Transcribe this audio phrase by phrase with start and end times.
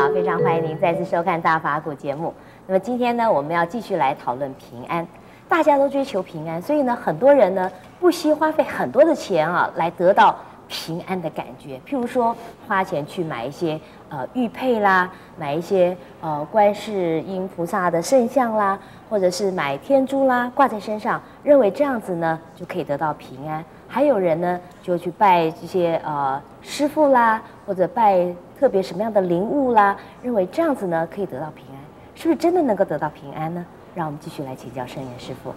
[0.00, 2.32] 好，非常欢迎您再次收看《大法古》节目。
[2.66, 5.06] 那么今天呢，我们要继续来讨论平安。
[5.46, 10.34] 大家都追求平安，所以呢，很多人呢不惜花费很多的钱啊，来得到
[10.68, 11.78] 平安的感觉。
[11.86, 12.34] 譬如说，
[12.66, 13.78] 花钱去买一些
[14.08, 18.78] 呃玉佩啦，买一些呃观世音菩萨的圣像啦，
[19.10, 23.62] 或者是买天珠啦，挂在身上，认为这样子呢就可以得到平安。
[23.92, 28.24] 还有人呢，就去拜这些呃师傅啦，或者拜
[28.56, 31.76] 特别什么样的灵物啦，认为这样子呢可以得到平安，
[32.14, 33.66] 是不是真的能够得到平安呢？
[33.96, 35.52] 让我们继续来请教圣严师傅。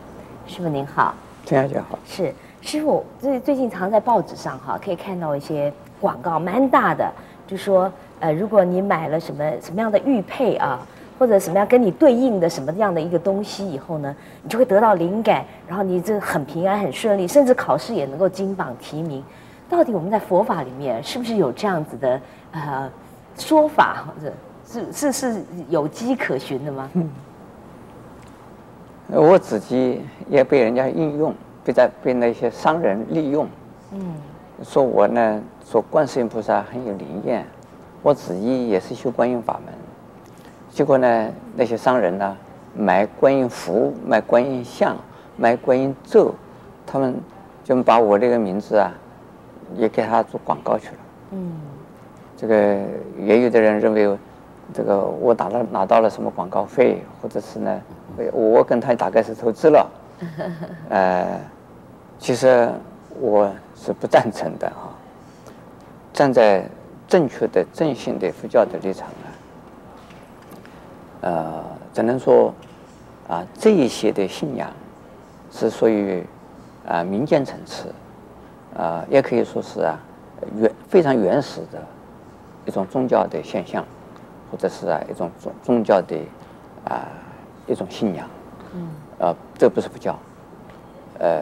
[0.48, 1.14] 师傅您好，
[1.45, 2.00] 陈小姐好。
[2.08, 7.08] 是师傅，最最近常在报纸上哈，可以看到一些广告，蛮大的，
[7.45, 10.80] 就说呃，如果你买了什么什么样的玉佩啊。
[11.17, 19.23] 或者什么样跟你对应的什么样的一个东西以后呢，你就会得到灵感，然后你这很平安很顺利，甚至考试也能够金榜题名。
[19.69, 22.89] 到底我们在佛法里面是不是有这样子的呃
[23.38, 24.31] 说法，或者
[24.67, 26.89] 是是是有迹可循的吗？
[26.94, 27.09] 嗯，
[29.09, 33.47] 我自己也被人家应用，被在被那些商人利用。
[33.94, 34.14] 嗯，
[34.64, 37.45] 说我呢说观世音菩萨很有灵验，
[38.02, 39.73] 我自己也是修观音法门。
[40.73, 42.35] 结果呢，那些商人呢，
[42.75, 44.97] 买观音符、买观音像、
[45.38, 46.33] 买观音咒，
[46.83, 47.13] 他们
[47.63, 48.91] 就把我这个名字啊，
[49.75, 50.95] 也给他做广告去了。
[51.33, 51.51] 嗯，
[52.35, 52.75] 这个
[53.19, 54.17] 也有的人认为，
[54.73, 57.81] 这个我打了拿到了什么广告费，或者是呢，
[58.31, 59.88] 我跟他大概是投资了。
[60.89, 61.39] 呃，
[62.17, 62.67] 其实
[63.19, 64.89] 我是不赞成的啊。
[66.12, 66.66] 站在
[67.07, 69.29] 正确的正信的佛教的立场呢。
[71.23, 71.63] 呃，
[71.94, 72.53] 只能说，
[73.29, 74.69] 啊，这一些的信仰
[75.50, 76.22] 是属于
[76.85, 77.94] 啊民间层次，
[78.78, 79.97] 啊，也可以说是啊
[80.57, 81.81] 原非常原始的
[82.66, 83.85] 一种宗教的现象，
[84.51, 86.17] 或者是啊一种宗宗教的
[86.83, 87.07] 啊
[87.67, 88.28] 一种信仰。
[88.73, 88.89] 嗯。
[89.19, 90.19] 啊，这不是佛教。
[91.19, 91.41] 呃，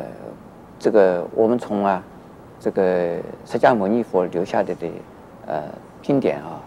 [0.77, 2.03] 这个我们从啊
[2.59, 4.87] 这个释迦牟尼佛留下来的的
[5.47, 5.63] 呃
[6.03, 6.61] 经典啊，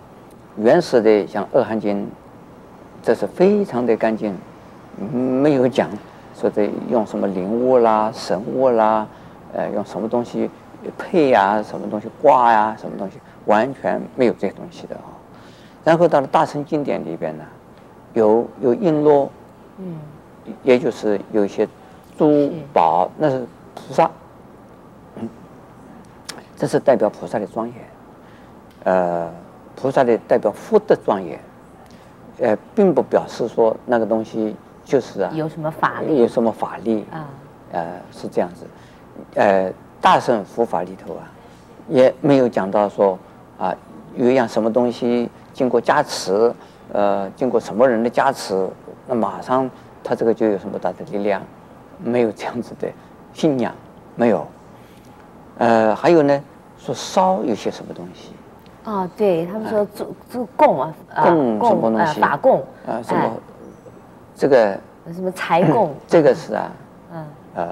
[0.56, 2.02] 原始的像《二含经》。
[3.04, 4.34] 这是非常的干净，
[5.12, 5.90] 没有讲
[6.34, 9.06] 说这用什么灵物啦、神物啦，
[9.52, 10.48] 呃，用什么东西
[10.96, 15.12] 配呀、啊，什么东西挂呀、啊，什么东西，完全没有这些东西的啊。
[15.84, 17.44] 然后到了大乘经典里边呢，
[18.14, 19.28] 有有璎珞，
[19.76, 19.98] 嗯，
[20.62, 21.68] 也就是有一些
[22.16, 24.10] 珠宝，那是菩萨，
[25.16, 25.28] 嗯，
[26.56, 27.76] 这是代表菩萨的庄严，
[28.84, 29.30] 呃，
[29.76, 31.38] 菩萨的代表福德庄严。
[32.38, 37.26] 呃，并不表示说那个东西就是啊，有什么法力，有什么法力啊？
[37.72, 38.66] 呃，是这样子。
[39.34, 41.30] 呃，大乘佛法里头啊，
[41.88, 43.18] 也没有讲到说
[43.58, 43.74] 啊，
[44.16, 46.52] 有一样什么东西经过加持，
[46.92, 48.68] 呃，经过什么人的加持，
[49.06, 49.70] 那马上
[50.02, 51.40] 他这个就有什么大的力量，
[52.02, 52.88] 没有这样子的
[53.32, 53.72] 信仰，
[54.16, 54.46] 没有。
[55.58, 56.42] 呃，还有呢，
[56.76, 58.33] 说烧有些什么东西。
[58.84, 62.20] 哦，对他们说做做供啊，供什么东西？
[62.20, 63.30] 法供啊，什么？
[64.36, 64.78] 这个
[65.12, 65.94] 什么财供？
[66.06, 66.70] 这个是啊，
[67.14, 67.66] 嗯，呃，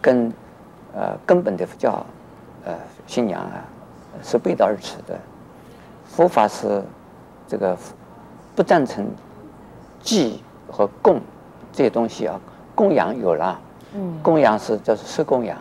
[0.00, 0.32] 跟
[0.94, 2.04] 呃根本的佛教
[2.66, 2.74] 呃
[3.06, 3.64] 信仰啊
[4.22, 5.18] 是背道而驰的。
[6.06, 6.82] 佛法是
[7.48, 7.76] 这个
[8.54, 9.06] 不赞成
[10.00, 11.20] 祭和供
[11.72, 12.38] 这些东西啊，
[12.74, 13.58] 供养有了，
[13.94, 15.56] 嗯，供养是叫做施供养，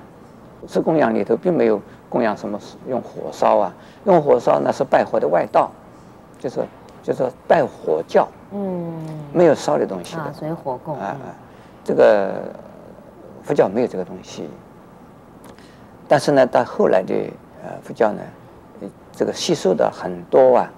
[0.68, 1.82] 施供养里头并没有。
[2.16, 2.58] 供养什么？
[2.88, 3.74] 用火烧啊？
[4.06, 5.70] 用火烧那是拜火的外道，
[6.40, 6.66] 就是
[7.04, 8.26] 就是拜火教。
[8.54, 8.96] 嗯，
[9.34, 10.22] 没有烧的东西的。
[10.22, 10.98] 啊，所以火供。
[10.98, 11.18] 啊，
[11.84, 12.42] 这个
[13.44, 14.50] 佛教没有这个东西。
[16.08, 17.14] 但是呢，到后来的
[17.62, 18.22] 呃佛教呢，
[19.12, 20.72] 这个吸收的很多啊，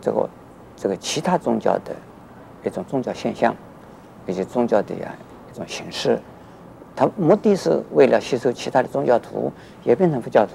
[0.00, 0.28] 这个
[0.76, 1.90] 这个其他宗教的
[2.62, 3.52] 一种宗教现象，
[4.28, 5.12] 以及宗教的呀
[5.52, 6.20] 一种形式。
[6.94, 9.50] 他目的是为了吸收其他的宗教徒，
[9.82, 10.52] 也变成佛教徒，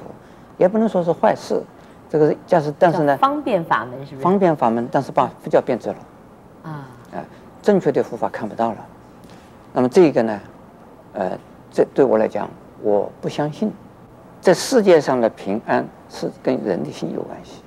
[0.59, 1.59] 也不能说是坏事。
[2.07, 4.23] 这个但是但是呢，方便法门是不是？
[4.23, 5.95] 方便法门，但是把佛教变质了。
[6.63, 7.17] 啊，啊，
[7.61, 8.77] 正确的佛法看不到了。
[9.73, 10.39] 那么这个呢，
[11.13, 11.31] 呃，
[11.71, 12.49] 这对我来讲，
[12.81, 13.71] 我不相信。
[14.41, 17.61] 这世界上的平安是跟人的心有关系。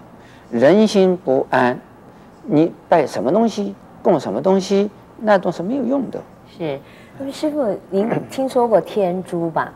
[0.51, 1.79] 人心不安，
[2.45, 6.21] 你拜什么东西，供什么东西，那都是没有用的。
[6.59, 6.81] 是。
[7.19, 9.73] 那么师傅，您听说过天珠吧？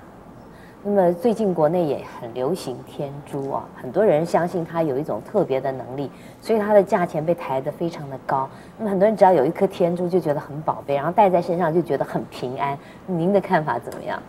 [0.88, 6.09] 那么最近国内也很流行天珠啊，很多人相信它有一种特别的能力，
[6.41, 8.49] 所以它的价钱被抬得非常的高。
[8.79, 12.79] 那么很多人只要有一颗天珠就觉得很宝贝，然后戴在身上就觉得很平安。
[13.05, 14.23] 您的看法怎么样？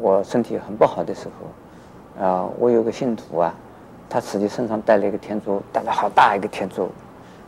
[0.00, 1.28] 我身体很不好的时
[2.18, 3.54] 候，啊，我有个信徒啊，
[4.10, 6.88] 他自己身上戴了一个天珠，戴了好大一个天珠，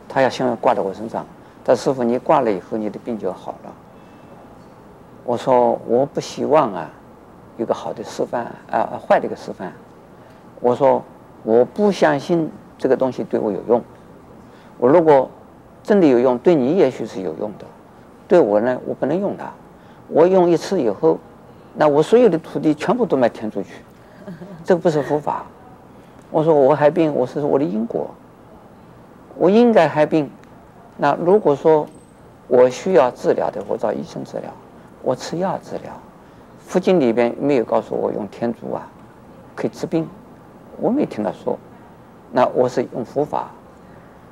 [0.07, 1.25] 他要先挂在我身上。
[1.65, 3.73] 他说师傅，你挂了以后，你的病就好了。
[5.25, 6.89] 我说我不希望啊，
[7.57, 9.73] 有个好的示范啊，坏的一个示范。
[10.59, 11.03] 我说
[11.43, 13.81] 我不相信这个东西对我有用。
[14.77, 15.29] 我如果
[15.83, 17.65] 真的有用，对你也许是有用的，
[18.27, 19.51] 对我呢，我不能用它。
[20.07, 21.17] 我用一次以后，
[21.75, 23.75] 那我所有的土地全部都卖天出去，
[24.63, 25.45] 这个不是佛法。
[26.29, 28.09] 我说我害病，我是我的因果，
[29.37, 30.29] 我应该害病。
[30.97, 31.87] 那如果说
[32.47, 34.51] 我需要治疗的，我找医生治疗，
[35.01, 35.91] 我吃药治疗。
[36.67, 38.85] 佛经里边没有告诉我用天竺啊
[39.55, 40.05] 可以治病，
[40.81, 41.57] 我没听他说。
[42.33, 43.49] 那我是用佛法。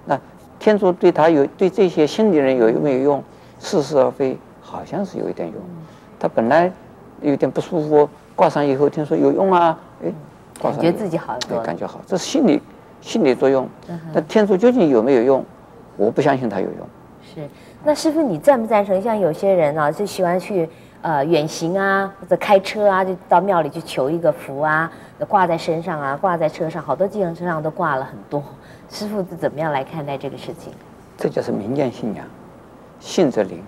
[0.05, 0.19] 那
[0.59, 3.23] 天竺对他有对这些心理人有没有用？
[3.57, 5.57] 似是而非，好像是有一点用。
[6.19, 6.69] 他本来
[7.21, 10.11] 有点不舒服，挂上以后听说有用啊，哎，
[10.59, 12.61] 挂上感觉自己好了，对，感觉好，这是心理
[12.99, 13.67] 心理作用。
[14.13, 15.43] 那天竺究竟有没有用？
[15.95, 16.87] 我不相信它有用。
[17.33, 17.47] 是，
[17.85, 19.01] 那师傅你赞不赞成？
[19.01, 20.69] 像有些人啊，就喜欢去
[21.05, 24.91] 呃远行啊，或者开车啊，就到庙里去求一个福啊，
[25.27, 28.43] 挂在身上啊，挂在车上，好多计程车上都挂了很多。
[28.89, 30.73] 师傅是怎么样来看待这个事情？
[31.15, 32.25] 这就是民间信仰，
[32.99, 33.63] 信则灵。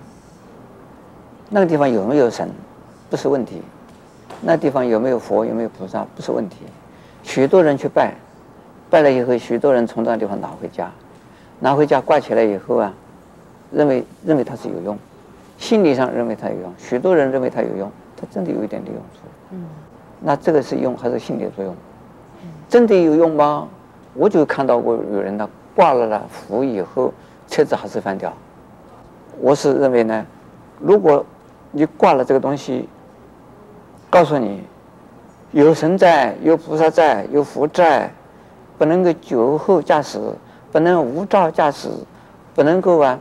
[1.47, 2.49] 那个地方有没有神，
[3.07, 3.61] 不是问题；
[4.41, 6.57] 那地方有没有佛，有没有菩萨，不是问题。
[7.21, 8.15] 许多人去拜，
[8.89, 10.89] 拜了以后，许多人从那地方拿回家。
[11.59, 12.91] 拿回家挂起来以后啊，
[13.71, 14.97] 认为认为它是有用，
[15.57, 19.19] 心理上认为它有用，许多人认为它有用，它真的有一点点用处。
[19.51, 19.65] 嗯，
[20.21, 21.75] 那这个是用还是心理作用？
[22.69, 23.67] 真的有用吗？
[24.13, 27.13] 我就看到过有人呢挂了了符以后，
[27.47, 28.31] 车子还是翻掉。
[29.39, 30.25] 我是认为呢，
[30.79, 31.25] 如果
[31.71, 32.87] 你挂了这个东西，
[34.09, 34.63] 告诉你
[35.51, 38.11] 有神在，有菩萨在，有佛在，
[38.77, 40.19] 不能够酒后驾驶。
[40.69, 41.89] 不能无照驾驶，
[42.53, 43.17] 不能够啊，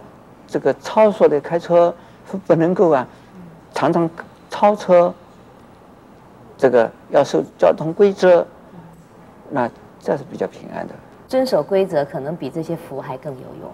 [0.48, 1.94] 这个超速的开车，
[2.46, 3.06] 不能够啊，
[3.73, 4.08] 常常
[4.50, 5.12] 超车。
[6.58, 8.46] 这个要受交通规则，
[9.50, 9.70] 那
[10.00, 10.94] 这是比较平安的。
[11.28, 13.70] 遵守规则可能比这些符还更有用。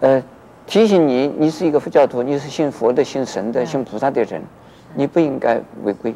[0.00, 0.22] 呃，
[0.64, 4.40] 提醒你，你是一个佛教徒，你是信佛的、信神的、信菩萨的人，
[4.94, 6.14] 你不应该违规。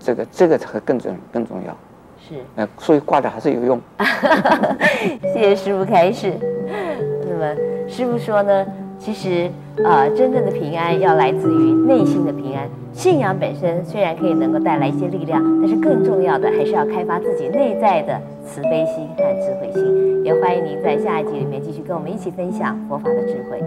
[0.00, 1.76] 这个这个才更重更重要。
[2.18, 3.80] 是，呃所以挂的还是有用。
[5.32, 6.34] 谢谢师傅开示。
[7.28, 7.54] 那么
[7.88, 8.66] 师傅说呢，
[8.98, 12.68] 其实啊、呃，真正的平安要来自于内心的平安。
[12.92, 20.24] 信仰本身虽然可以能够带来一些力量，但是更重要的还是要开发自己内在的慈悲心和智慧心。
[20.24, 23.62] 也欢迎您在下一集里面继续跟我们一起分享佛法的智慧。